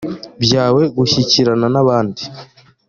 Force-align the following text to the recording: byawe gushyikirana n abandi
byawe 0.43 0.81
gushyikirana 0.97 1.67
n 1.73 1.75
abandi 1.83 2.21